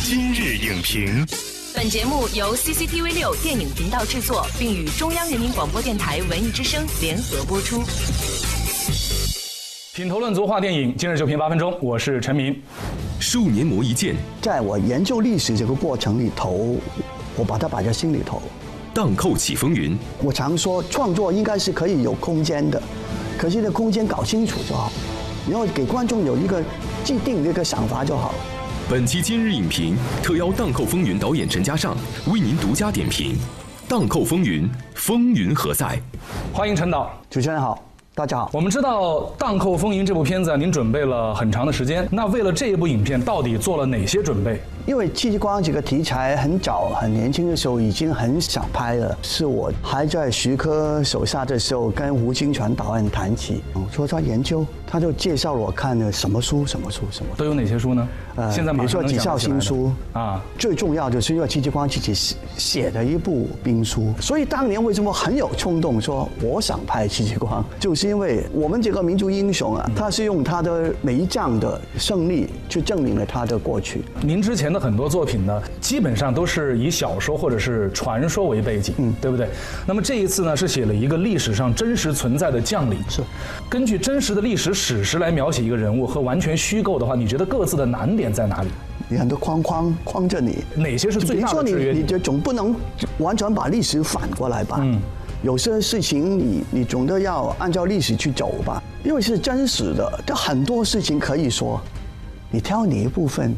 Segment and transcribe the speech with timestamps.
[0.00, 1.24] 今日影评，
[1.74, 7.82] 本节目由 CCTV 六电影频道制作，并与中央人民广播电台文艺之声联合播出。
[9.94, 12.60] 品头论足话电影，今日就评八分钟，我是陈明。
[13.20, 16.76] 数年磨一剑，在我研究历史这个过程里头，
[17.36, 18.42] 我把它摆在心里头。
[18.92, 22.82] 荡寇起风云，我常说创作应该是可以有空间的，
[23.38, 24.90] 可是这空间搞清楚就好，
[25.48, 26.62] 然后给观众有一个
[27.04, 28.34] 既定的一个想法就好。
[28.90, 31.96] 本期今日影评特邀《荡寇风云》导演陈嘉上
[32.26, 33.34] 为您独家点评
[33.88, 34.64] 《荡寇风云》，
[34.94, 35.98] 风云何在？
[36.52, 37.10] 欢迎陈导。
[37.30, 37.82] 主持人好，
[38.14, 38.50] 大家好。
[38.52, 42.06] 我们知道《荡寇风云》这部片子啊，您准备了很长的时间。
[42.10, 44.60] 那为了这一部影片，到底做了哪些准备？
[44.84, 57.30] 因为戚继光这个题材很早很年轻的时候已经很想拍了，是我还在徐科手下的时候跟吴金泉导演谈起，我说他研究，他就介绍了我看了什么书什么书什么。
[57.36, 58.08] 都有哪些书呢？
[58.34, 74.02] 呃现在马上能比如说几校新书啊，最重要就是因为戚继光自己写写的一部兵书，所以当年为什么很有冲动说我想拍戚继光，就是因为我们这个民族英雄啊，他是用他的每一仗的胜利去证明了他的过去。
[74.22, 79.48] 您之前的很多作品呢，基本上都是以小说或者是传说为背景，嗯对不对？
[79.86, 83.22] 那么这一次呢，是写了一个历史上真实存在的将领，是
[83.68, 88.68] 根据真实的历史史实来描写一个人物，和完全虚构的话，你觉得各自的难点在哪里？
[89.08, 92.02] 你很多框框框着你，哪些是最大的制约点？
[92.02, 92.74] 你就总不能
[93.18, 94.78] 完全把历史反过来吧？
[94.80, 94.98] 嗯，
[95.42, 101.78] 有些事情你你总得要按照历史去走吧，因为是真实的，这很多事情可以说，
[102.50, 103.54] 你挑哪一部分，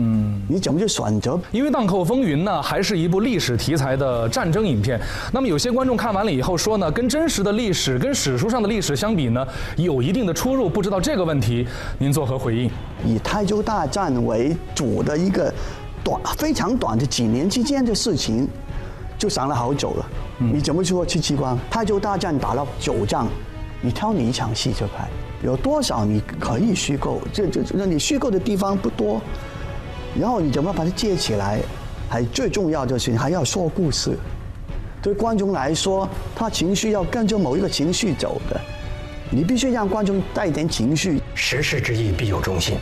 [0.00, 1.38] 嗯，你怎么去选择？
[1.50, 4.98] 因为《荡寇风云》呢，还是一部历史题材的战争影片。
[5.32, 9.44] 那么有些观众看完了以后说呢，跟真实的历史、跟史书上的历史相比呢，
[9.76, 10.68] 有一定的出入。
[10.68, 11.66] 不知道这个问题
[11.98, 12.70] 您作何回应？
[13.04, 15.52] 以台州大战为主的一个
[16.04, 18.46] 短非常短的几年之间的事情，
[19.18, 20.06] 就想了好久了。
[20.38, 21.58] 你怎么说戚继光？
[21.68, 23.26] 台州大战打了九仗，
[23.80, 25.08] 你挑哪一场戏就拍？
[25.42, 27.20] 有多少你可以虚构？
[27.32, 29.20] 这这那，你虚构的地方不多，
[30.20, 31.60] 然后你怎么把它接起来？
[32.10, 34.16] 还最重要就是，你还要说故事。
[35.02, 38.58] 对观众来说，他情绪要跟着某一个情绪走的，
[39.30, 42.78] 你必须让观众带一点情绪，时事之意必有忠心，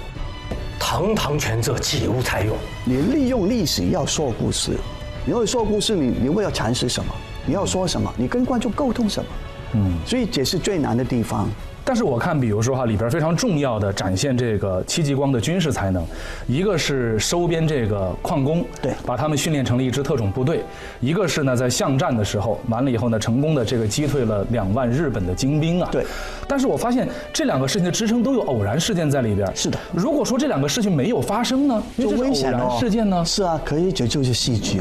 [0.78, 2.56] 堂堂权责岂无才用？
[2.84, 4.78] 你利用历史要说故事，
[5.24, 7.12] 你会说故事，你你为了阐释什么？
[7.44, 8.12] 你要说什么？
[8.16, 9.28] 你跟观众沟通什么？
[9.72, 11.50] 嗯，所以这是最难的地方。
[11.86, 16.04] 但是我看，比如说哈，里边非常重要的展现这个戚继光的军事才能，
[16.48, 20.58] 一个是收编这个矿工，对把他们训练成了一支特种部队；
[21.00, 25.88] 一个是呢，在巷战的时候，完了以后呢，成功的这个击退了两万日本的精兵啊。
[25.92, 26.04] 对。
[26.48, 29.48] 但是我发现这两个事情的支撑都有偶然事件在里边。
[29.54, 33.24] 是的如果说这两个事情没有发生呢，因就为这是偶危险哦然事件呢。
[33.24, 34.80] 是啊，可以这就是戏剧。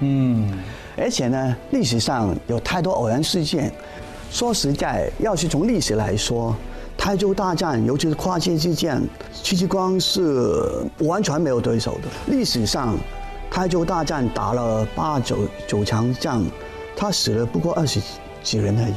[0.00, 0.52] 嗯，
[0.98, 3.72] 而且呢，历史上有太多偶然事件。
[4.30, 6.54] 说实在，要是从历史来说，
[6.96, 10.62] 台州大战，尤其是跨界之战，戚继光是
[10.98, 12.08] 完全没有对手的。
[12.26, 12.96] 历史上，
[13.50, 16.44] 台州大战打了八九九场仗，
[16.96, 18.00] 他死了不过二十
[18.42, 18.94] 几人而已。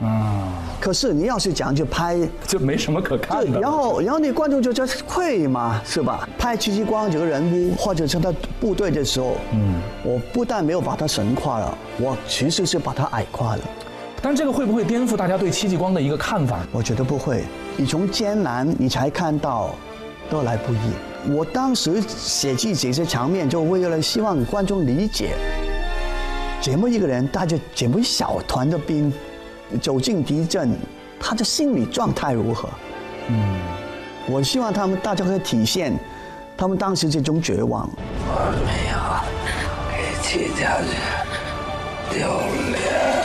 [0.00, 3.60] 嗯，可是你要是讲就拍，就没什么可看对，的。
[3.60, 6.28] 然后然后你观众就觉得愧嘛，是吧？
[6.36, 13.62] 拍戚继光这个人物或者是他部队的时候，嗯，我不但没有把他神化了，我其实是把他矮化了。
[14.24, 16.60] 但这个会不会颠覆大家对戚继光的一个看法？
[16.72, 17.44] 我觉得不会，
[17.76, 19.74] 你从艰难你才看到
[20.30, 21.30] 得来不易。
[21.30, 25.34] 我当时写记这些场面，就为了希望观众理解，
[26.58, 29.12] 这么一个人带着这么一小团的兵
[29.82, 30.70] 走进敌阵，
[31.20, 32.70] 他的心理状态如何？
[33.28, 33.60] 嗯，
[34.26, 35.92] 我希望他们大家可以体现
[36.56, 37.86] 他们当时这种绝望。
[38.26, 38.32] 我
[38.64, 38.96] 没有
[39.92, 42.26] 给戚家军丢
[42.72, 43.23] 脸。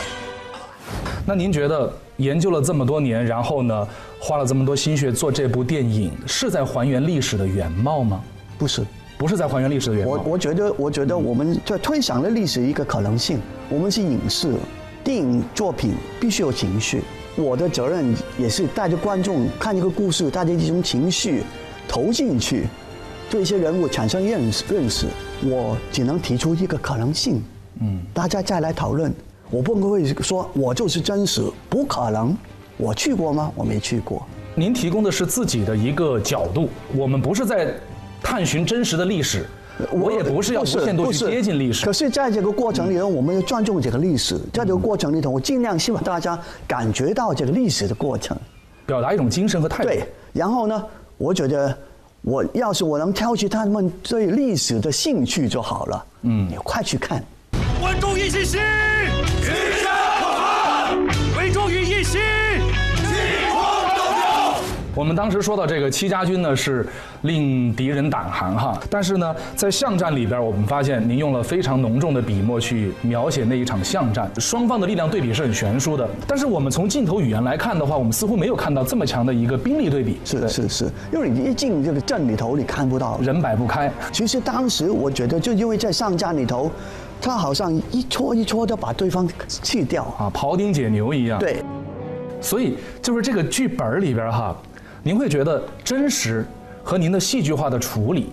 [1.30, 3.86] 那您觉得研究了这么多年，然后呢，
[4.18, 8.20] 花了这么多心血做这部电影，是在还原历史的原貌吗？
[8.58, 8.82] 不是，
[9.16, 10.14] 不是在还原历史的原貌。
[10.14, 13.38] 我我觉得，我觉得我们在推想了历史一个可能性。
[13.68, 14.52] 我们是影视，
[15.04, 17.00] 电影作品必须有情绪。
[17.36, 21.44] 我的责任也是带着观众看一个故事，带着一种情绪
[21.86, 22.66] 投进去，
[23.30, 25.06] 对一些人物产生认识认识。
[25.44, 27.40] 我只能提出一个可能性，
[27.80, 29.14] 嗯，大家再来讨论。
[29.50, 32.36] 我不会说我就是真实，不可能。
[32.76, 33.52] 我去过吗？
[33.54, 34.26] 我没去过。
[34.54, 37.74] 您提供的是自己的一个角度，我们不是在
[38.22, 39.46] 探寻真实的历史，
[39.90, 41.92] 我也不是要无限度去接近历史可。
[41.92, 44.38] 是，在这个过程里头，我们要尊重这个历史。
[44.52, 48.36] 在这个过程里头，我尽量希望大家感觉到这个历史的过程。
[48.86, 49.90] 表达一种精神和态度。
[49.90, 50.84] 对，然后呢，
[51.16, 51.76] 我觉得
[52.22, 56.06] 我要是我能挑起他们对历史的兴趣就好了。
[56.22, 57.22] 嗯，你快去看。
[57.80, 58.60] 观众一起心，
[65.00, 66.86] 我们当时说到这个戚家军呢，是
[67.22, 68.78] 令敌人胆寒哈。
[68.90, 76.06] 但是呢，在巷战里边，我们发现您用了非常浓重的笔墨去描写那一场巷战，双方的力量对比是很悬殊的。
[76.26, 80.20] 但是我们从镜头语言来看的话，我们似乎没有看到这么强的一个兵力对比。
[80.22, 83.90] 是是是，因为你一进这个阵里头，你看不到人摆不开。
[84.12, 86.70] 其实当时我觉得，就因为在巷战里头，
[87.22, 89.26] 他好像一戳一戳的把对方
[89.62, 91.38] 去掉啊，庖丁解牛一样。
[91.38, 91.64] 对，
[92.42, 94.54] 所以就是这个剧本里边哈。
[95.02, 96.44] 您会觉得真实
[96.84, 98.32] 和您的戏剧化的处理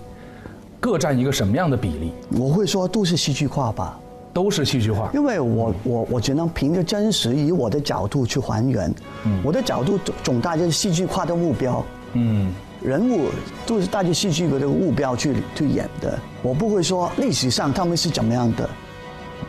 [0.82, 2.12] 各占一个什么样的比例？
[2.38, 3.98] 我会说都是戏剧化吧，
[4.34, 5.10] 都是戏剧化。
[5.14, 8.94] 因为我我我只能凭着真实以我的角度去还原，
[9.24, 13.30] 嗯，我的角度总总带着戏剧化的目标，嗯，人物
[13.66, 16.20] 都是带着戏剧的这个目标去去演的。
[16.42, 18.70] 我不会说历史上他们是怎么样的，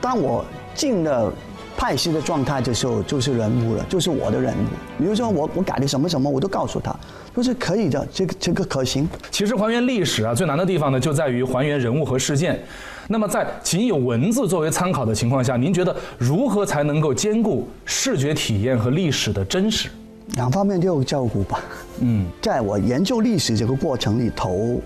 [0.01, 1.33] 当我进了。
[1.79, 4.67] 派系的状态的时候，就是人物了，就是我的人物。
[4.99, 6.93] 比如说，我我改的什么什么，我都告诉他，
[7.33, 9.09] 都是可以的，这个这个可行。
[9.31, 12.61] 其实还原历史啊，最难的地方呢，就在于还原人物和事件。
[13.07, 19.89] 那么在仅有文字作为参考的情况下，您觉得如何才能够兼顾视觉体验和历史的真实？
[20.35, 21.61] 两方面都有照顾吧。
[22.01, 24.81] 嗯，在我研究历史这个过程里头，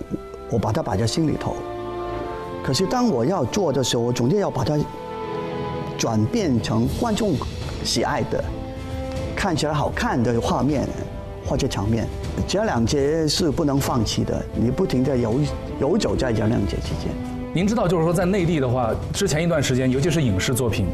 [0.50, 1.56] 我把它摆在心里头。
[2.62, 4.78] 可是当我要做的时候，我总得要把它。
[6.02, 7.36] 转变成观众
[7.84, 8.42] 喜爱的、
[9.36, 10.84] 看起来好看的画面
[11.46, 12.08] 或者场面，
[12.48, 14.44] 这两节是不能放弃的。
[14.52, 15.38] 你不停地游
[15.80, 17.14] 游走在这两节之间。
[17.54, 20.86] 您知道，就是说在内地的话，之前一段时间，尤其是影视作品，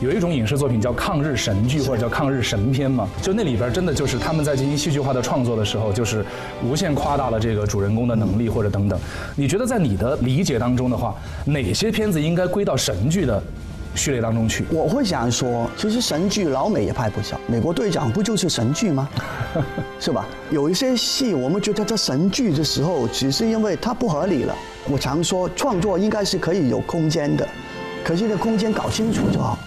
[0.00, 3.08] 有一种影视作品叫抗日神剧或者叫抗日神片嘛？
[3.22, 6.26] 就那里边真的就是他们在进行戏剧化的创作的时候，就是
[6.64, 8.98] 无限夸大了这个主人公的能力或者等等。
[9.36, 11.14] 你觉得在你的理解当中的话，
[11.44, 13.40] 哪些片子应该归到神剧的？
[13.96, 19.08] 序列当中去，我会想说，其实神剧老美也拍不少，美国队长不就是神剧吗？
[19.98, 20.26] 是吧？
[20.50, 24.54] 有一些戏我们觉得这神剧的时候，只是因为它不合理了。
[24.88, 27.48] 我常说，创作应该是可以有空间的，
[28.04, 29.58] 可是这空间搞清楚就好，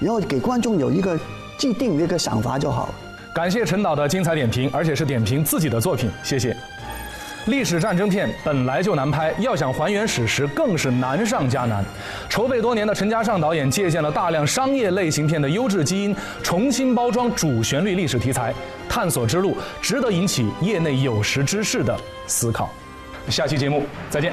[0.00, 1.18] 然后给观众有一个
[1.58, 2.88] 既定的一个想法就好。
[3.34, 6.56] 感谢陈导的精彩点评，而且是点评自己的作品，谢谢。
[7.46, 11.84] 历史战争片本来就难拍，要想还原史实更是难上加难。
[12.28, 18.54] 筹备多年的陈嘉上导演借鉴了大量商业类型片的优质基因，重新包装主旋律历史题材，
[18.88, 21.94] 探索之路值得引起业内有识之士的
[22.26, 22.70] 思考。
[23.28, 24.32] 下期节目再见。